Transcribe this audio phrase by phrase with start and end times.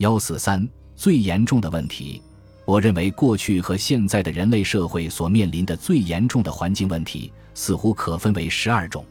[0.00, 2.22] 幺四三最严重的问题，
[2.64, 9.04] 我认为过去和现在的人类社会所面临的最严重的环境问题，似乎可分为十二种，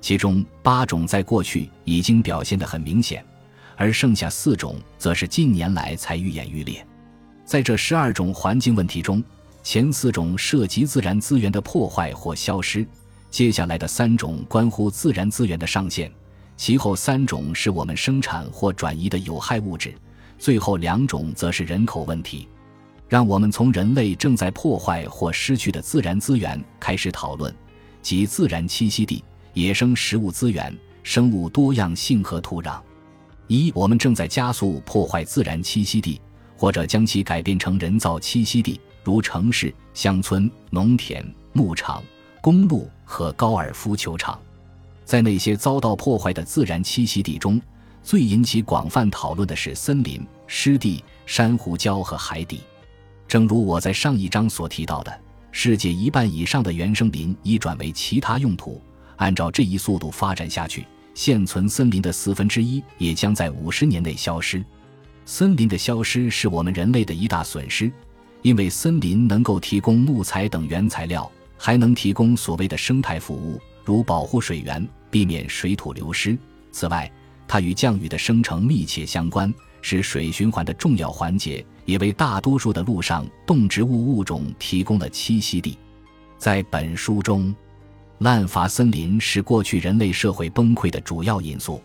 [0.00, 3.26] 其中八种在过去已经表现得很明显，
[3.74, 6.86] 而剩下四种则是近年来才愈演愈烈。
[7.44, 9.20] 在这十二种环境问题中，
[9.64, 12.86] 前四种涉及自然资源的破坏或消失，
[13.32, 16.08] 接下来的三种关乎自然资源的上限，
[16.56, 19.92] 其后三种是我们生产或转移的有害物质。
[20.40, 22.48] 最后两种则是人口问题，
[23.10, 27.54] 让我们从人类正在破坏或失去的自然资源开始讨论，
[28.00, 29.22] 即自然栖息地、
[29.52, 32.80] 野生食物资源、生物多样性和土壤。
[33.48, 36.18] 一，我们正在加速破坏自然栖息地，
[36.56, 41.22] 或者将其改变成人造栖息地，如城市、乡村、农田、
[41.52, 42.02] 牧场、
[42.40, 44.40] 公路和高尔夫球场。
[45.04, 47.60] 在那些遭到破坏的自然栖息地中。
[48.02, 52.60] 最引起广泛讨论的是森林、湿地、珊瑚礁和海底。
[53.28, 55.20] 正如我在上一章所提到的，
[55.52, 58.80] 世界一半以上的原生林已转为其他用途。
[59.16, 64.64] 按照这一速度发展下去，现存森林的四分之一也将在五十年内消失。
[65.26, 67.92] 森林的消失是我们人类的一大损失，
[68.42, 76.36] 因为森林能够提供木材等原材料，还能提供所谓的生态服务，如保护水源、避免水土流失。
[76.72, 77.08] 此外，
[77.50, 85.76] 它与降雨的生成密切相关，是水循环的重要环节，也为大多数的陆上动植物物种提供了栖息地。
[86.38, 87.52] 在本书中，
[88.18, 91.82] 滥伐森林是过去人类社会崩溃的主要因素。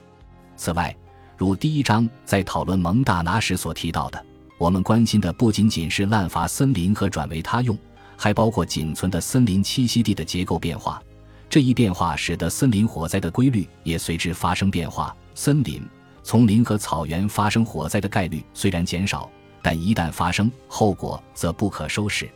[0.56, 0.96] 此外，
[1.36, 4.24] 如第一章在讨论蒙大拿时所提到的，
[4.60, 7.76] 我们关心的不仅仅是滥伐森林和转为他用，
[8.16, 11.02] 还包括仅存的森林栖息地的结构变化。
[11.50, 15.16] 这一变化使得森林火灾的规律也随之发生变化。
[15.36, 15.86] 森林、
[16.24, 19.30] 丛林和草原发生火灾的概率虽然减少，
[19.62, 22.28] 但一旦发生，后果则不可收拾。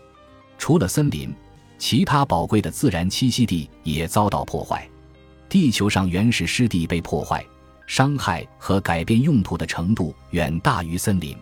[0.57, 1.33] 除了森林，
[1.77, 4.87] 其他宝贵的自然栖息地也遭到破坏。
[5.47, 7.43] 地球上原始湿地被破坏，
[7.87, 11.35] 伤害和改变用途的程度远大于森林。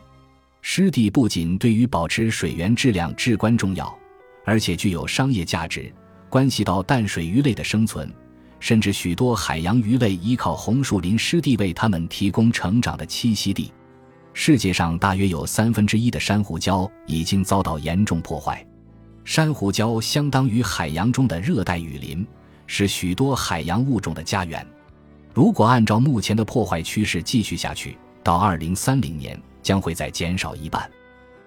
[0.62, 3.98] 湿地不仅对于保持水源质量至关重要，
[4.46, 5.92] 而且具有商业价值，
[6.30, 8.14] 关系到淡水鱼类的生存。
[8.60, 13.72] 甚至许多海洋鱼类依靠红树林湿地为它们提供成长的栖息地。
[14.34, 18.66] 世界上大约有三分之一的珊瑚礁已经遭到严重破坏。
[19.26, 22.26] 珊瑚礁相当于海洋中的热带雨林，
[22.66, 24.66] 是许多海洋物种的家园。
[25.34, 30.90] 如果按照目前的破坏趋势继续下去，到二零三零年将会再减少一半。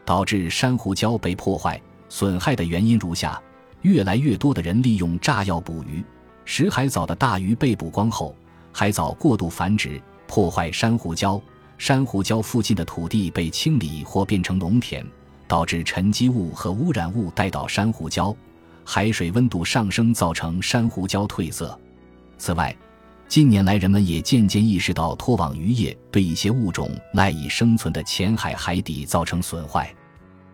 [0.04, 3.40] 导致珊瑚礁被破坏、损害的原因如下：
[3.82, 6.04] 越来越多的人利用炸药捕鱼。
[6.44, 8.34] 食海藻的大鱼被捕光后，
[8.72, 11.40] 海藻过度繁殖，破坏珊瑚礁。
[11.78, 15.02] 珊瑚礁附近的土地被清理或变成农田，
[15.48, 18.36] 导致沉积物和污染物带到珊瑚礁。
[18.84, 21.78] 海水温度上升，造成珊瑚礁褪色。
[22.36, 22.76] 此外，
[23.28, 29.90] 近年来人们也渐渐意识到，拖网渔业对一些物种赖以生存的浅海海底造成损坏。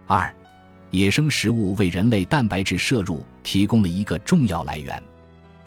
[0.07, 0.33] 二，
[0.91, 5.03] 野生食物为人类蛋白质摄入提供了一个重要来源。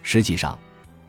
[0.01, 0.57] 实际上，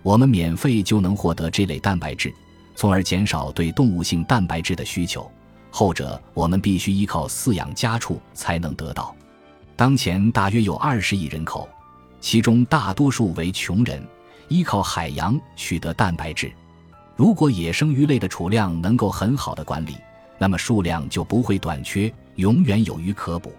[0.02, 2.32] 我们免费就能获得这类蛋白质，
[2.74, 5.30] 从而减少对动物性蛋白质的需求。
[5.70, 9.14] 后者我们必须依靠饲养家畜才能得到。
[9.76, 11.68] 当前大约有二十亿人口，
[12.20, 14.06] 其中大多数为穷人，
[14.48, 16.52] 依靠海洋取得蛋白质。
[17.16, 19.96] 如果野生鱼类的储量能够很好的管理，
[20.38, 23.52] 那么数量就不会短缺，永远有鱼可捕。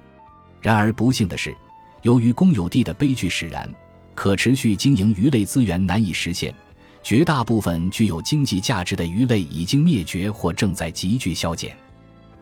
[0.59, 1.56] 然而不幸的是，
[2.02, 3.68] 由于公有地的悲剧使然。
[4.14, 6.54] 可持续经营鱼类资源难以实现，
[7.02, 11.76] 绝大部分具有经济价值的鱼类已经灭绝或正在急剧消减。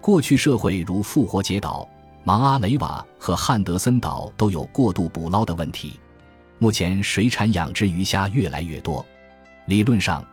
[0.01, 1.87] 过去社会如复活节岛、
[2.23, 5.99] 芒阿雷瓦和汉德森岛都有过度捕捞的问题。
[6.57, 9.05] 目前水产养殖鱼虾越来越多，
[9.67, 10.25] 理论上，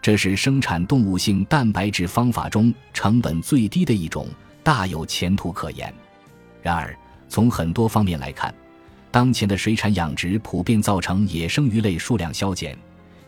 [0.00, 4.28] 这是生产动物性蛋白质方法中成本最低的一种，
[4.62, 5.92] 大有前途可言。
[6.62, 6.96] 然而，
[7.28, 8.54] 从很多方面来看，
[9.12, 12.76] 当前的水产养殖普遍造成野生鱼类数量消减，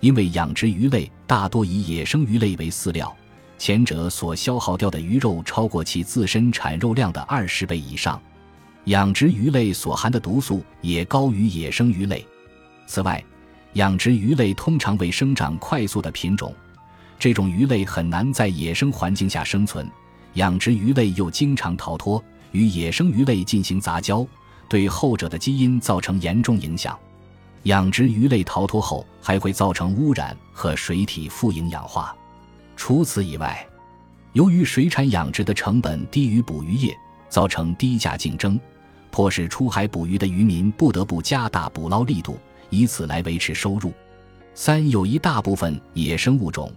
[0.00, 3.14] 因为养殖鱼类大多以野生鱼类为饲料，
[3.58, 8.18] 前者所消耗掉的鱼肉超过其自身产肉量的二十倍以上，
[8.84, 12.26] 养殖鱼类所含的毒素也高于野生鱼类。
[12.86, 13.22] 此外，
[13.74, 16.54] 养殖鱼类通常为生长快速的品种，
[17.18, 19.86] 这种鱼类很难在野生环境下生存，
[20.32, 24.26] 养殖鱼类又经常逃脱，与野生鱼类进行杂交。
[24.68, 26.98] 对后者的基因造成严重影响，
[27.64, 32.14] 养殖鱼类逃脱后还会造成污染和水体富营养化。
[32.76, 33.66] 除此以外，
[34.32, 36.96] 由于水产养殖的成本低于捕鱼业，
[37.28, 38.58] 造成低价竞争，
[39.10, 42.36] 迫使出海捕鱼的渔民不得不加大捕捞力度，
[42.68, 43.92] 以此来维持收入。
[44.54, 46.72] 三有一大部分野生物种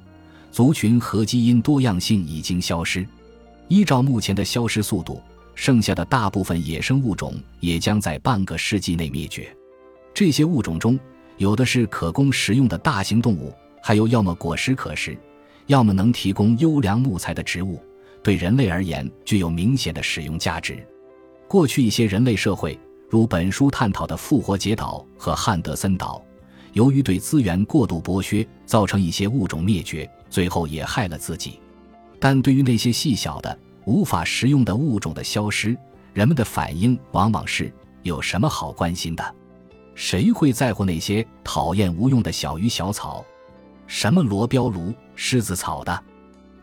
[0.52, 3.08] 族群和基因多样性已经消失，
[3.68, 5.22] 依照目前的消失速度，
[5.58, 9.52] 剩下的大部分野生物种也将在半个世纪内灭绝。
[10.14, 10.98] 这些物种中，
[11.38, 13.52] 有的是可供食用的大型动物，
[13.82, 15.18] 还有要么果实可食，
[15.66, 17.82] 要么能提供优良木材的植物，
[18.22, 20.78] 对人类而言具有明显的使用价值。
[21.48, 26.24] 过去一些人类社会，如本书探讨的复活节岛和汉德森岛。
[26.74, 31.60] 由于对资源过度剥削，造成一些物种灭绝，最后也害了自己。
[32.20, 33.58] 但对于那些细小的、
[33.88, 35.76] 无法食用的物种的消失，
[36.14, 37.74] 人们的反应往往是：
[38.04, 39.36] 有什么好关心的？
[39.96, 43.24] 谁会在乎那些讨厌无用的小鱼小草？
[43.88, 46.04] 什么罗标芦、狮子草的？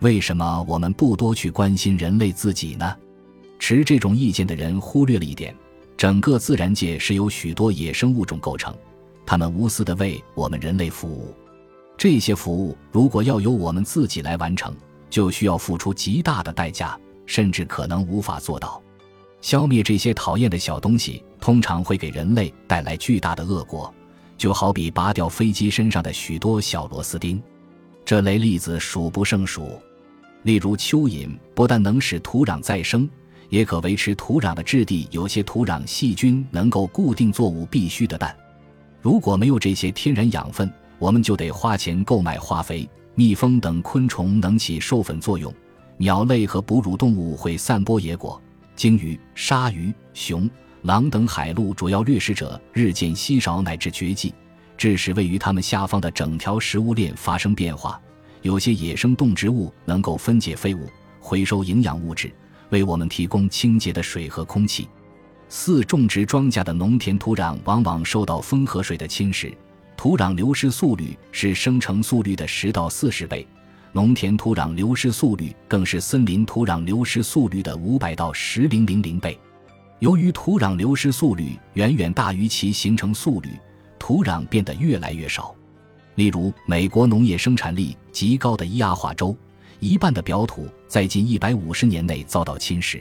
[0.00, 2.94] 为什么我们不多去关心人类自己呢？
[3.59, 5.56] 持这种意见的人忽略了一点：
[5.97, 8.77] 整个自然界是由许多野生物种构成。
[9.25, 11.35] 他们无私地为我们人类服务，
[11.97, 14.77] 这些服务如果要由我们自己来完成，
[15.09, 18.82] 就需要付出极大的代价，甚至可能无法做到。
[19.41, 23.93] 消灭这些讨厌的小东西，通常会给人类带来巨大的恶果，
[24.38, 27.43] 就好比拔掉飞机身上的许多小螺丝钉。
[28.05, 29.79] 这类例子数不胜数。
[30.43, 33.09] 例如，蚯蚓不但能使土壤再生，
[33.49, 35.09] 也可维持土壤的质地。
[35.11, 38.35] 有些土壤细菌能够固定作物必须的氮。
[39.00, 42.88] 如果没有这些天然养分，我们就得花钱购买化肥。
[43.15, 45.55] 蜜蜂等昆虫能起授粉作用，
[45.96, 48.41] 鸟类和哺乳动物会散播野果。
[48.76, 50.50] 鲸鱼、鲨鱼、熊、
[50.82, 54.35] 狼等海陆主要掠食者日渐稀少乃至绝迹，
[54.76, 58.00] 致使位于它们下方的整条食物链发生变化。
[58.43, 60.88] 有些野生动植物能够分解废物，
[61.20, 62.31] 回收营养物质，
[62.70, 64.88] 为我们提供清洁的水和空气。
[65.49, 69.55] 四种植庄稼的农田土壤往往受到风和水的侵蚀，
[69.96, 73.46] 土壤流失速率是生成速率的十到四十倍，
[73.94, 79.38] 农田土壤流失速率更是森林土壤流失速率的五百到十零零零倍。
[80.00, 83.50] 由于土壤流失速率远远大于其形成速率，
[83.96, 85.55] 土壤变得越来越少。
[86.17, 89.37] 例如，美国农业生产力极高的伊阿华州，
[89.79, 93.00] 一半的表土在近一百五十年内遭到侵蚀。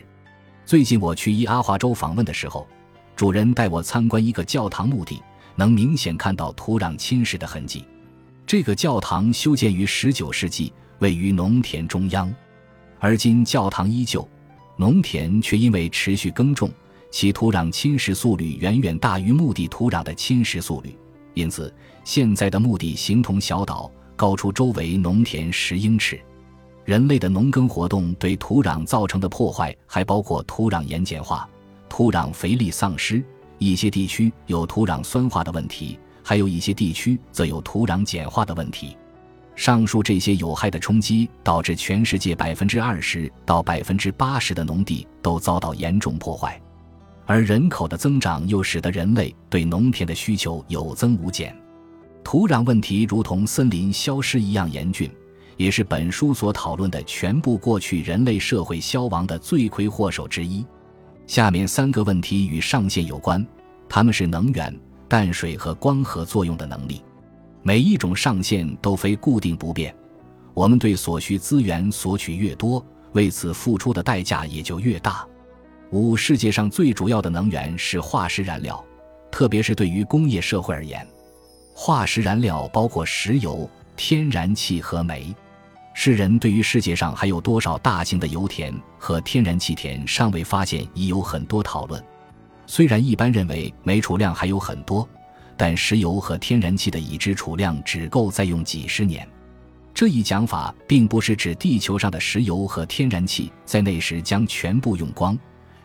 [0.63, 2.67] 最近我去伊阿华州访问的时候，
[3.15, 5.19] 主人带我参观一个教堂墓地，
[5.55, 7.83] 能明显看到土壤侵蚀的痕迹。
[8.45, 10.71] 这个教堂修建于19世纪，
[11.03, 12.33] 位于农田中央，
[12.97, 14.25] 而今教堂依旧，
[14.77, 16.71] 农田却因为持续耕种，
[17.11, 20.95] 其土壤侵蚀速率远远大于墓地土壤的侵蚀速率，
[21.33, 21.71] 因此
[22.05, 26.17] 现在的墓地形同小岛，高出周围农田十英尺。
[26.85, 31.45] 人类的农耕活动对土壤造成的破坏，还包括土壤盐碱化、
[31.89, 33.21] 土壤肥力丧失，
[33.57, 38.95] 一些地区有土壤酸化的问题，还有一些地区则有土壤碱化的问题。
[39.55, 46.61] 上述这些有害的冲击，导致全世界百分之二十到百分之八十的农地都遭到严重破坏，
[47.25, 51.55] 而人口的增长又使得人类对农田的需求有增无减。
[52.23, 55.09] 土壤问题如同森林消失一样严峻。
[55.55, 60.65] 也是本书所讨论的全部过去人类社会消亡的罪魁祸首之一。
[61.27, 63.45] 下面三个问题与上限有关，
[63.87, 64.75] 它们是能源、
[65.07, 67.03] 淡水和光合作用的能力。
[67.65, 69.95] 每一种上限都非固定不变，
[70.53, 75.25] 我们对所需资源索取越多，为此付出的代价也就越大。
[75.91, 78.83] 五、世界上最主要的能源是化石燃料，
[79.31, 81.07] 特别是对于工业社会而言，
[81.73, 85.33] 化石燃料包括石油、天然气和煤。
[85.93, 92.03] 世人对于世界上还有多少大型的油田和天然气田尚未发现，已有很多讨论。
[92.65, 95.07] 虽然一般认为煤储量还有很多，
[95.55, 99.27] 但石油和天然气的已知储量只够再用几十年。
[99.93, 105.37] 这一讲法并不是指地球上的石油和天然气在那时将全部用光。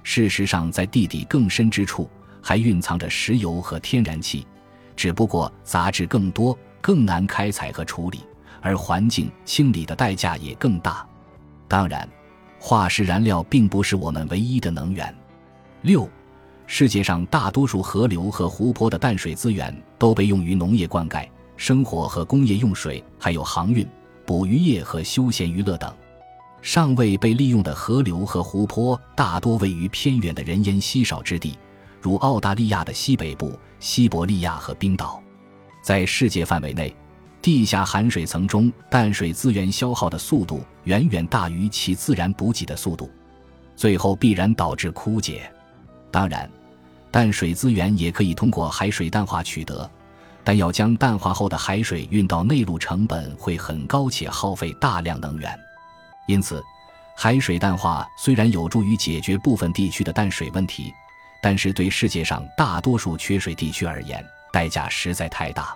[0.03, 2.09] 事实上，在地底更深之处
[2.41, 4.47] 还蕴藏着石油和天然气，
[4.97, 8.21] 只不过杂质更多，更难开采和处理。
[8.61, 11.07] 而环境清理的代价也更大。
[11.69, 12.09] 当然，
[12.59, 15.15] 化石燃料并不是我们唯一的能源。
[15.83, 16.09] 六，
[16.71, 23.89] 世界上大多数河流和湖泊的淡水资源都被用于农业灌溉、生活和工业用水，还有航运、
[24.27, 25.91] 捕鱼业和休闲娱乐等。
[26.61, 31.59] 尚未被利用的河流和湖泊大多位于偏远的人烟稀少之地，
[32.03, 35.23] 如澳大利亚的西北部、西伯利亚和冰岛。
[35.83, 36.95] 在世界范围内。
[37.41, 43.09] 地下含水层中淡水资源消耗的速度远远大于其自然补给的速度，
[43.77, 45.51] 最后必然导致枯竭。
[46.11, 46.51] 当然，
[47.19, 49.91] 淡水资源也可以通过海水淡化取得，
[50.45, 55.59] 但要将淡化后的海水运到内陆，成本会很高且耗费大量能源。
[56.29, 56.63] 因此，
[57.17, 60.93] 海水淡化虽然有助于解决部分地区的淡水问题，
[61.43, 65.75] 但是对世界上大多数缺水地区而言，代价实在太大。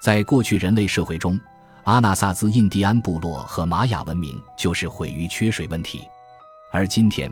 [0.00, 1.38] 在过去人类社会中，
[1.84, 6.08] 阿纳萨兹印第安部落和玛雅文明就是毁于缺水问题。
[6.72, 7.30] 而今天，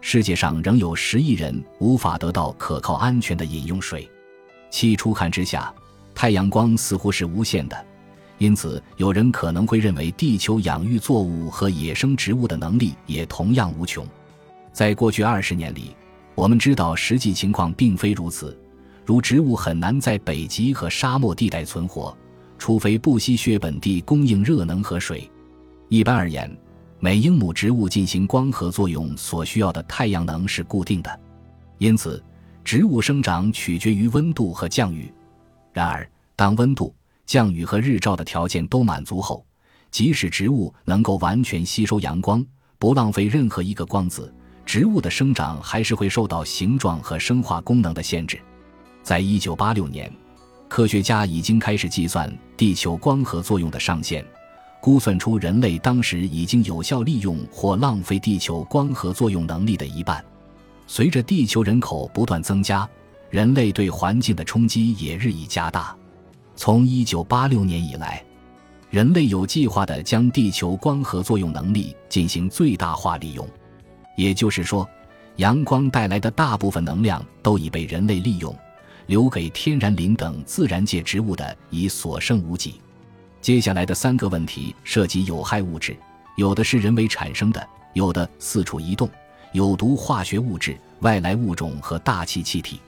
[0.00, 4.08] 世界上仍有十亿人无法得到可靠安全的饮用水。
[4.70, 5.72] 其初看之下，
[6.14, 7.86] 太阳光似乎是无限的，
[8.38, 14.06] 因此有人可能会认为地球养育作物和野生植物的能力也同样无穷。
[14.72, 15.96] 在过去二十年里，
[16.34, 18.56] 我们知道实际情况并非如此。
[19.04, 22.16] 如植物很难在北极和沙漠地带存活，
[22.58, 25.28] 除非不吸血本地供应热能和水。
[25.88, 26.54] 一般而言，
[27.00, 31.20] 每英亩植物进行光合作用所需要的太阳能是固定的，
[31.78, 32.22] 因此
[32.64, 35.12] 植物生长取决于温度和降雨。
[35.72, 36.92] 然而，当温度、
[37.24, 39.46] 降雨和日照的条件都满足后，
[39.92, 42.44] 即使植物能够完全吸收阳光，
[42.80, 44.34] 不浪费任何一个光子，
[44.66, 48.40] 植物的生长还是会受到形状和生化功能的限制。
[49.04, 50.12] 在一九八六年，
[50.68, 54.26] 科学家已经开始计算地球光合作用的上限，
[54.80, 60.24] 估算出人类当时已经有效利用或浪费地球光合作用能力的一半。
[60.86, 62.88] 随着地球人口不断增加，
[63.30, 65.94] 人类对环境的冲击也日益加大。
[66.56, 68.24] 从一九八六年以来，
[68.90, 73.46] 人类有计划地将地球光合作用能力进行最大化利用，
[74.16, 74.88] 也就是说，
[75.36, 78.54] 阳光带来的大部分能量都已被人类利用。
[79.06, 82.74] 留给天然林等自然界植物的已所剩无几。
[83.40, 85.96] 接下来的三个问题涉及有害物质，
[86.36, 89.08] 有的是人为产生的，有的四处移动，
[89.52, 92.80] 有毒化学物质、外来物种和大气气体。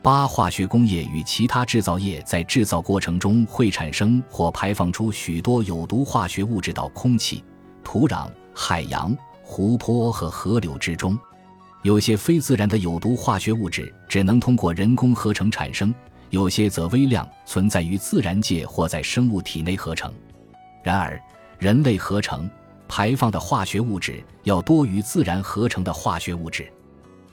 [0.00, 7.42] 八、化学工业与其他制造业在制造过程中会产生或排放出许多有毒化学物质到空气、
[7.82, 11.18] 土壤、海洋、湖泊和河流之中。
[11.82, 15.92] 有些非自然的有毒化学物质只能通过人工合成产生，
[16.30, 20.12] 有些则微量存在于自然界或在生物体内合成。
[20.82, 21.20] 然而，
[21.58, 22.48] 人类合成
[22.86, 26.70] 排放的化学物质要多于自然合成的化学物质。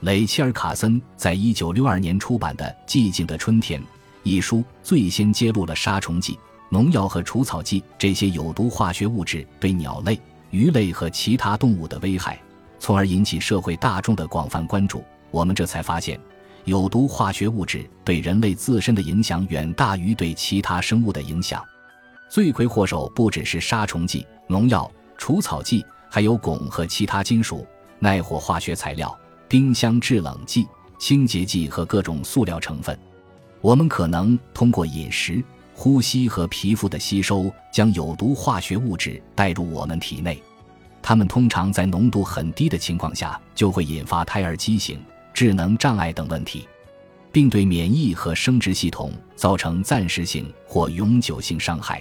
[0.00, 3.80] 雷切尔·卡森在一九六二年出版的《寂静的春天》
[4.22, 6.38] 一书最先揭露了杀虫剂、
[6.68, 12.38] 农药和除草剂这些有毒化学物质对鸟类、鱼类和其他动物的危害。
[12.78, 15.02] 从而引起社会大众的广泛关注。
[15.30, 16.20] 我们这才发现，
[16.66, 21.64] 有毒化学物质对人类自身的影响远大于对其他生物的影响。
[22.28, 27.64] 罪魁祸首不只是杀虫剂、农药、除草剂，还有汞和其他金属、
[28.00, 29.16] 耐火化学材料、
[29.48, 30.66] 冰箱制冷剂、
[30.98, 32.98] 清洁剂和各种塑料成分。
[33.60, 35.42] 我们可能通过饮食、
[35.72, 40.42] 呼吸和皮肤的吸收，将有毒化学物质带入我们体内。
[41.00, 45.00] 它们通常在浓度很低的情况下，就会引发胎儿畸形、
[45.36, 46.66] 智能障碍等问题，
[47.30, 52.00] 并对免疫和生殖系统造成暂时性或永久性伤害。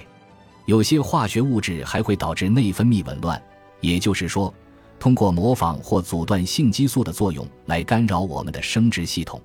[0.67, 3.43] 有些化学物质还会导致内分泌紊乱，
[3.81, 4.53] 也就是说，
[4.97, 9.41] 通过模仿或阻断性激素的作用来干扰我们的生殖系统。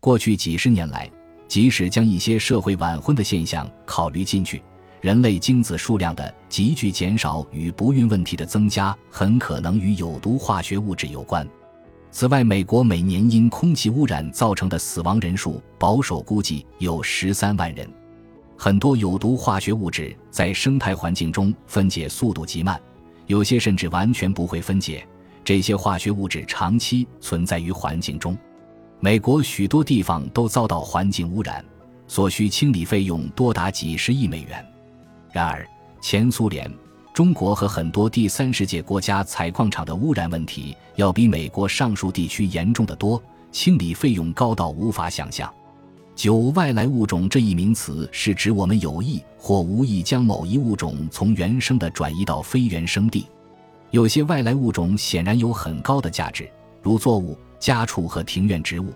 [0.00, 1.08] 过去几十年来，
[1.46, 4.60] 即使将一些社会晚婚的现象考虑进去。
[5.00, 11.48] 人类精子数量的急剧减少与不孕问题的增加，很可能与有毒化学物质有关。
[12.12, 17.88] 此外，美国每年因空气污染造成的死亡人数保守估计有十三万人。
[18.56, 22.78] 很多有毒化学物质在生态环境中分解速度极慢，
[23.26, 25.06] 有些甚至完全不会分解。
[25.44, 28.36] 这些化学物质长期存在于环境中，
[28.98, 31.64] 美国许多地方都遭到环境污染，
[32.06, 34.64] 所需清理费用多达几十亿美元。
[35.32, 35.66] 然而，
[36.02, 36.70] 前苏联、
[37.20, 43.22] 中国和很多第三世界国家采矿场的污染问题要比美国上述地区严重的多，
[43.52, 45.52] 清理费用高到无法想象。
[46.16, 53.26] 九外来物种这一名词是指我们有意或无意将某一物种从原生的转移到非原生地。
[53.90, 56.50] 有些外来物种显然有很高的价值，
[56.80, 58.94] 如作物、家畜和庭院植物，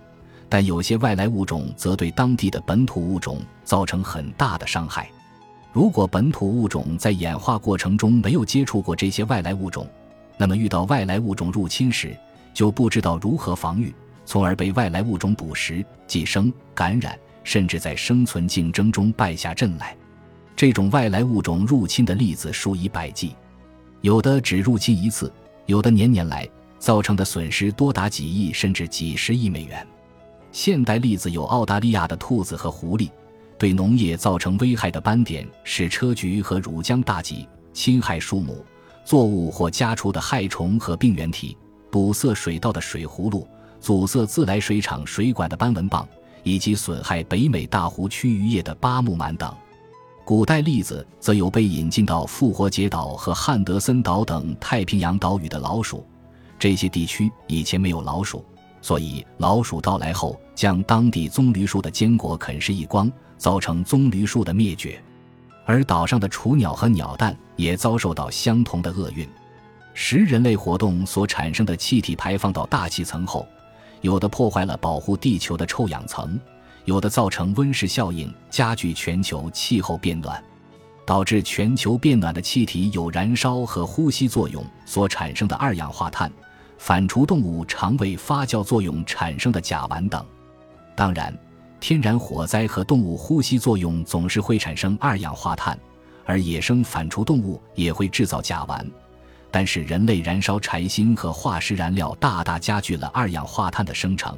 [0.49, 5.11] 但有些外来物种则对当地的本土物种造成很大的伤害。
[5.75, 9.85] 如果本土物种在演化过程中没有接触过这些外来物种，
[10.37, 12.17] 那么遇到外来物种入侵时
[12.53, 13.93] 就不知道如何防御，
[14.25, 19.97] 从而被外来物种捕食、寄生、感染，甚至在生存竞争中败下阵来。
[20.55, 23.35] 这种外来物种入侵的例子数以百计，
[24.01, 25.33] 有的只入侵一次，
[25.67, 29.85] 有的年年来造成的损失多达几亿甚至几十亿美元。
[30.53, 33.11] 现代例子有澳大利亚的兔子和狐狸，
[33.65, 38.63] 对农业造成危害的斑点是车菊和乳浆大戟，侵害树木、
[39.07, 41.57] 作物或家畜的害虫和病原体，
[41.91, 43.49] 堵塞水道的水葫芦，
[43.81, 46.05] 阻塞自来水厂水管的斑纹蚌，
[46.43, 49.51] 以及损害北美大湖区渔业的巴木螨等。
[50.27, 56.07] 古代例子则有被引进到复活节岛和汉德森岛等太平洋岛屿的老鼠，
[56.59, 58.45] 这些地区以前没有老鼠，
[58.83, 65.03] 所以老鼠到来后将当地棕榈树的坚果啃食一光，造成棕榈树的灭绝。
[65.65, 69.29] 而岛上的雏鸟和鸟蛋也遭受到相同的厄运。
[69.95, 73.47] 食人类活动所产生的气体排放到大气层后，
[74.01, 76.39] 有的破坏了保护地球的臭氧层。
[76.85, 80.45] 有的造成温室效应，加剧全球气候变暖，
[81.07, 86.31] 导致全球变暖的气体有燃烧和呼吸作用所产生的二氧化碳，
[86.77, 90.23] 反刍动物肠胃发酵作用产生的甲烷等。
[90.95, 91.35] 当然，
[91.87, 95.79] 天然火灾和动物呼吸作用总是会产生二氧化碳，
[96.25, 98.83] 而野生反刍动物也会制造甲烷。
[99.51, 104.35] 但是，人类燃烧柴薪和化石燃料，大大加剧了二氧化碳的生成。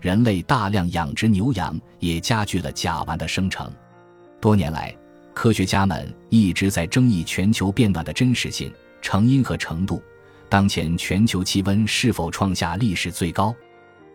[0.00, 3.68] 人类大量养殖牛羊，也加剧了甲烷的生成。
[4.40, 4.96] 多年来，
[5.34, 8.72] 科学家们一直在争议全球变暖的真实性、
[9.02, 10.00] 成因和程度。
[10.48, 13.52] 当前全球气温是否创下历史最高？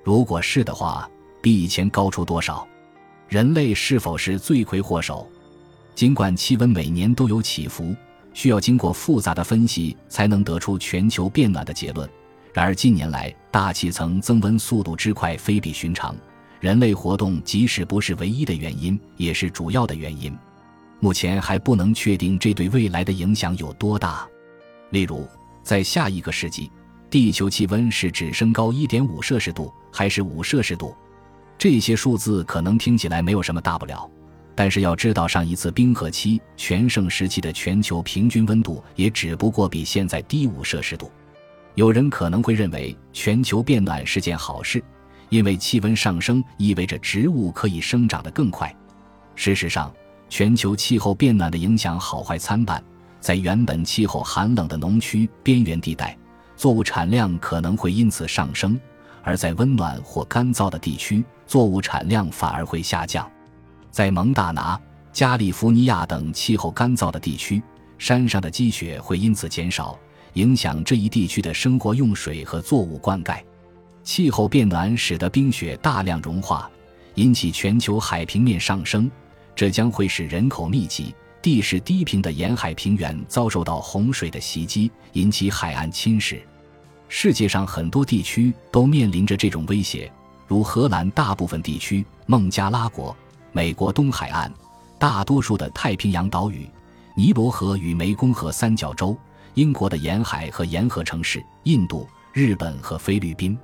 [0.01, 2.67] 如果是的话，比以前高出多少？
[3.27, 5.27] 人类是否是罪魁祸首？
[5.95, 7.95] 尽管气温每年都有起伏，
[8.33, 12.09] 需要经过复杂的分析才能得出全球变暖的结论。
[12.53, 16.15] 然而近年来，大气层增温速度之快非比寻常，
[16.59, 20.35] 人类活动即使不是唯一的原因，也是主要的原因。
[20.99, 24.27] 目前还不能确定这对未来的影响有多大。
[24.89, 25.27] 例如，
[25.61, 26.71] 在下一个世纪，
[27.09, 30.95] 地球气温是指升高1.5摄氏度，还是5摄氏度？
[31.59, 34.09] 这些数字可能听起来没有什么大不了，
[34.55, 41.11] 但是要知道，上一次冰河期全盛时期的全球平均温度也只不过比现在低5摄氏度。
[41.75, 44.81] 有人可能会认为全球变暖是件好事，
[45.27, 48.73] 因为气温上升意味着植物可以生长得更快。
[49.35, 49.93] 事实上，
[50.29, 52.81] 全球气候变暖的影响好坏参半。
[53.19, 56.17] 在原本气候寒冷的农区边缘地带，
[56.55, 58.79] 作物产量可能会因此上升；
[59.23, 63.27] 而在温暖或干燥的地区，作物产量反而会下降。
[63.89, 64.79] 在蒙大拿、
[65.11, 67.59] 加利福尼亚等气候干燥的地区，
[67.97, 69.97] 山上的积雪会因此减少。
[70.33, 73.41] 影响这一地区的生活用水和作物灌溉。
[74.03, 76.69] 气候变暖使得冰雪大量融化，
[77.15, 79.09] 引起全球海平面上升，
[79.55, 86.39] 这将会使人口密集、地势低平的沿海平原遭受到洪水的袭击，引起海岸侵蚀。
[87.07, 90.11] 世界上很多地区都面临着这种威胁，
[90.49, 93.15] 如荷兰大部分地区、孟加拉国、
[93.51, 94.51] 美国东海岸、
[94.97, 96.67] 大多数的太平洋岛屿、
[97.15, 99.15] 尼罗河与湄公河三角洲。
[99.55, 103.57] 英国的沿海和沿河城市、印度、日本和菲律宾，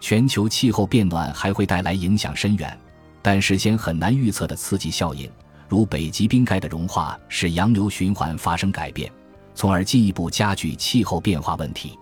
[0.00, 2.76] 全球气候变暖还会带来影响深远，
[3.22, 5.30] 但事先很难预测的刺激效应，
[5.68, 9.12] 如北极冰盖的融化，使洋流循环发生改变，
[9.54, 11.98] 从而进一步加剧气候变化问题。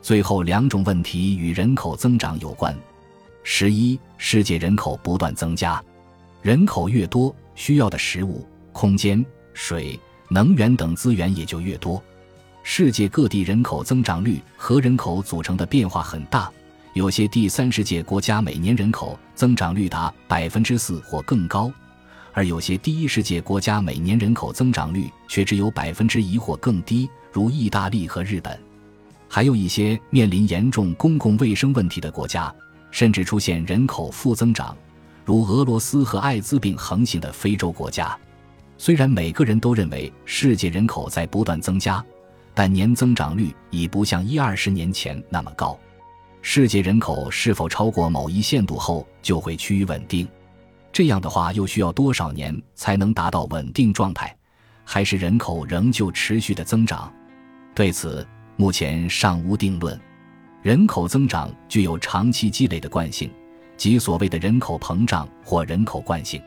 [0.00, 2.74] 最后两种问题与人口增长有关。
[3.52, 5.82] 十一，世界人口不断增加，
[6.40, 12.00] 人口越多，需要的食物、空间、水、能源等资源也就越多。
[12.62, 16.48] 世界各地人口增长率和人口组成的变化很大，
[16.94, 21.70] 有些第三世界国家每年人口增长率达百分之四或更高，
[22.32, 28.56] 而有些第一世界国家每年人口增长率却只有百分之一或更低，如意大利和日本。
[29.28, 32.54] 还有一些面临严重公共卫生问题的国家，
[32.90, 34.76] 甚至出现人口负增长，
[35.24, 38.16] 如俄罗斯和艾滋病横行的非洲国家。
[38.78, 42.04] 虽然每个人都认为世界人口在不断增加。
[42.52, 45.78] 但年增长率已不像一二十年前那么高，
[46.42, 50.28] 世界人口是否超过某一限度后就会趋于稳定？
[50.92, 54.36] 这样的话，又需要多少年才能达到稳定状态？
[54.84, 57.10] 还是人口仍旧持续的增长？
[57.72, 58.26] 对此，
[58.56, 59.98] 目前尚无定论。
[60.62, 63.30] 人口增长具有长期积累的惯性，
[63.78, 66.40] 即所谓的人口膨胀或人口惯性，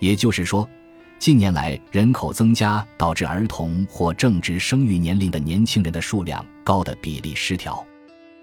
[0.00, 0.68] 也就是说。
[1.18, 7.86] 近年来，人口增加导致儿童或正值生育年龄的年轻人的数量高的比例失调。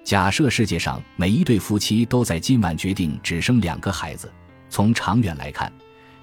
[0.05, 4.31] 假设世界上每一对夫妻都在今晚决定只生两个孩子，
[4.69, 5.69] 从长远来看，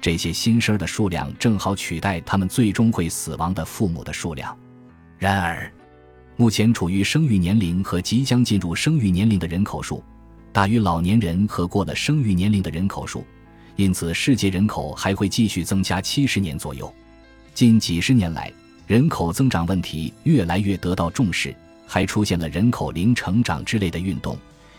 [0.00, 4.56] 这些新生儿的数量正好取代他们最终会死亡的父母的数量。
[5.18, 5.70] 然而，
[6.38, 10.04] 目前处于生育年龄和即将进入生育年龄的人口数，
[10.52, 13.24] 大于老年人和过了生育年龄的人口数，
[13.76, 16.92] 因此世界人口还会继续增加七十年左右。
[17.54, 18.52] 近几十年来，
[18.86, 24.36] 人口增长问题越来越得到重视，还出现了人口零成长之类的运动，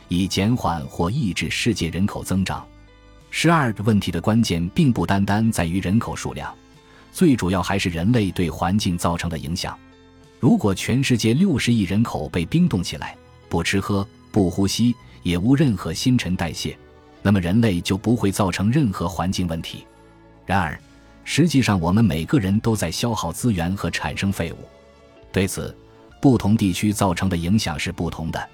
[0.09, 2.63] 以减缓或抑制世界人口增长。
[3.31, 6.53] 十二个问题的关键并不单单在于人口数量，
[7.11, 9.75] 最主要还是人类对环境造成的影响。
[10.39, 13.15] 如果全世界六十亿人口被冰冻起来，
[13.49, 16.77] 不吃喝、不呼吸，也无任何新陈代谢，
[17.21, 19.85] 那么人类就不会造成任何环境问题。
[20.45, 20.79] 然而，
[21.23, 24.57] 实际上，我们每个人都在消耗资源和产生废物。
[25.31, 25.75] 对此，
[26.21, 28.49] 不同地区造成的影响是不同的。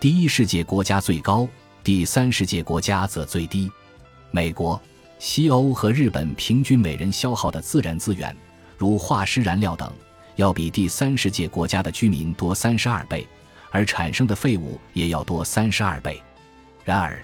[0.00, 1.46] 第一世界国家最高，
[1.84, 3.70] 第三世界国家则最低。
[4.30, 4.80] 美国、
[5.18, 8.34] 西欧和日本平均每人消耗的自然资源，
[8.76, 9.92] 如化石燃料等，
[10.38, 13.26] 要比第三世界国家的居民多三十二倍，
[13.72, 16.22] 而产生的废物也要多三十二倍。
[16.84, 17.20] 然而，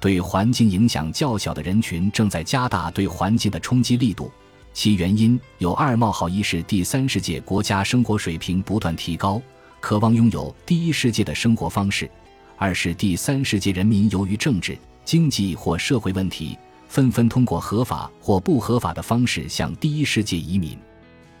[0.00, 4.32] 对环境影响较小的人群正在加大对环境的冲击力度，
[4.74, 9.40] 其原因有二：冒号一是第三世界国家生活水平不断提高，
[9.78, 12.08] 渴望拥有第一世界的生活方式；
[12.56, 20.76] 二是第三世界人民由于政治、经济或社会问题，纷纷通过合法或不合法的方式向第一世界移民。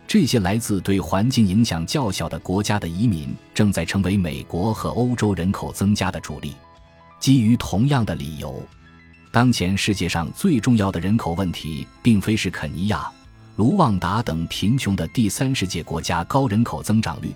[0.08, 6.54] 这些来自对环境影响较小的国家的移民，正在成为美国和欧洲人口增加的主力。
[7.18, 8.62] 基于同样的理由，
[9.32, 13.10] 当前世界上最重要的人口问题，并非是肯尼亚、
[13.56, 17.32] 卢旺达等贫穷的第三世界国家高人口增长率，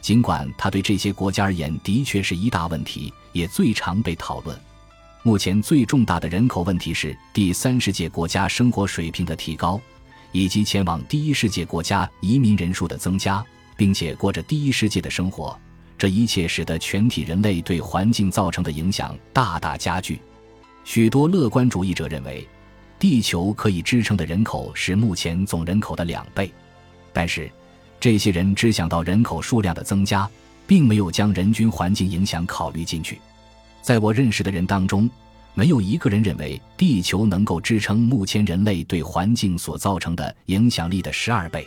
[0.00, 4.58] 尽管它对这些国家而言的确是一大问题，也最常被讨论。
[5.22, 9.78] 目前最重大的人口问题是第三世界国家生活水平的提高，
[10.36, 13.42] 以及前往第一世界国家移民人数的增加，
[13.74, 15.58] 并且过着第一世界的生活。
[15.96, 20.20] 这一切使得全体人类对环境造成的影响大大加剧。
[20.84, 22.46] 许多乐观主义者认为，
[22.98, 26.52] 地球可以支撑的人口是目前总人口的两倍。
[27.14, 27.50] 但是，
[27.98, 30.28] 这些人只想到人口数量的增加，
[30.66, 33.18] 并没有将人均环境影响考虑进去。
[33.80, 35.08] 在我认识的人当中，
[35.56, 41.66] 没有一个人认为地球能够支撑目前人类对环境所造成的影响力的十二倍。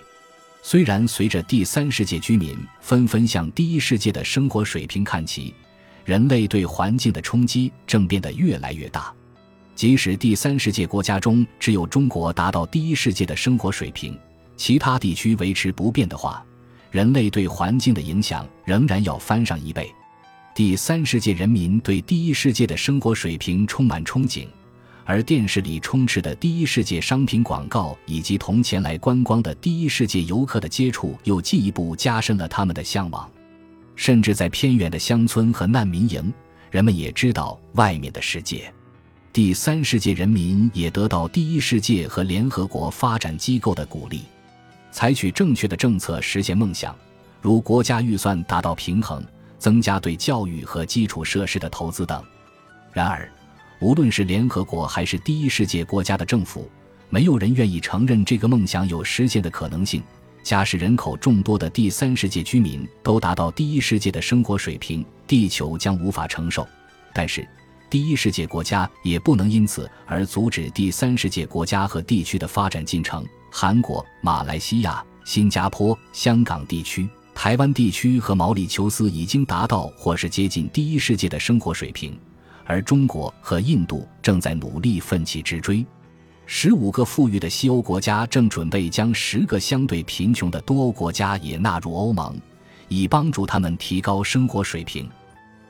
[0.61, 5.51] 虽然随着第三世界居民纷纷向第一世界的生活水平看齐，
[6.05, 9.11] 人类对环境的冲击正变得越来越大。
[9.73, 14.15] 即使第三世界国家中只有中国达到第一世界的生活水平，
[14.55, 16.45] 其他地区维持不变的话，
[16.91, 19.91] 人类对环境的影响仍然要翻上一倍。
[20.53, 24.45] 第三世界人民对第一世界的生活水平充满憧憬。
[25.05, 33.27] 而电视里充斥的第一世界商品广告，以及同前来观光的第一世界游客的接触，又进一步加深了他们的向往。
[33.95, 36.31] 甚至在偏远的乡村和难民营，
[36.69, 38.71] 人们也知道外面的世界。
[39.33, 44.23] 第三世界人民也得到第一世界和联合国发展机构的鼓励，
[44.91, 46.95] 采取正确的政策实现梦想，
[47.41, 49.23] 如国家预算达到平衡，
[49.59, 52.23] 增加对教育和基础设施的投资等。
[52.91, 53.31] 然而，
[53.79, 56.67] 无论是联合国还是第一世界国家的政府，
[57.09, 60.01] 没有人愿意承认这个梦想有实现的可能性。
[60.41, 66.67] 假使人口众多的第三世界居民都达到第一世界的生活水平，地球将无法承受。
[67.13, 67.47] 但是，
[67.89, 73.25] 第一世界国家也不能因此而阻止第三世界国家和地区的发展进程。
[73.51, 77.07] 韩国、马来西亚、新加坡、香港地区、
[77.41, 82.19] 台湾地区和毛里求斯已经达到或是接近第一世界的生活水平。
[82.65, 85.85] 而中国和印度正在努力奋起直追，
[86.45, 92.35] 十五个富裕的西欧国家正准备将十个相对贫穷的多欧国家也纳入欧盟，
[92.89, 95.09] 以帮助他们提高生活水平。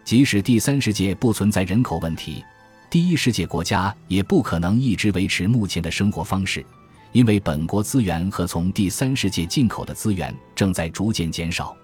[0.03, 2.43] 即使第三世界不存在人口问题，
[2.89, 6.65] 第一世界国家也不可能一直维持目前的生活方式，
[7.11, 11.75] 因为本国资源和从第三世界进口的资源正在逐渐减少。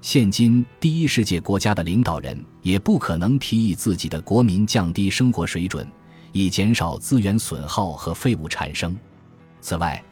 [0.00, 5.86] 现今第一世界国家的领导人也不可能提议自己的国民降低生活水准，
[6.32, 8.94] 以减少资源损耗和废物产生。
[9.60, 10.02] 此外，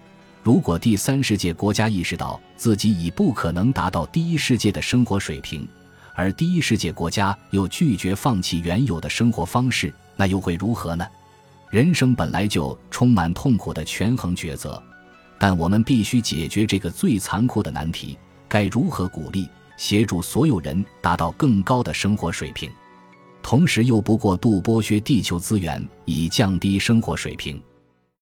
[0.42, 5.68] 如果第三世界国家意识到自己已不可能达到第一世界的生活水平，
[6.14, 11.06] 而第一世界国家又拒绝放弃原有的生活方式，那又会如何呢？
[11.72, 14.80] 人生本来就充满痛苦的权衡抉择，
[15.38, 19.48] 但我们必须解决这个最残酷的难题：该如何鼓励？
[19.78, 22.70] 协助所有人达到更高的生活水平，
[23.42, 27.58] 同时又不过度剥削地球资源，以降低生活水平。